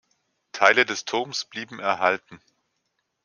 Teile 0.51 0.83
des 0.83 1.05
Turms 1.05 1.45
blieben 1.45 1.77
erhalten. 1.77 2.41